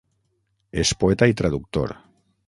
És 0.83 0.93
poeta 1.03 1.27
i 1.33 1.35
traductor. 1.43 1.93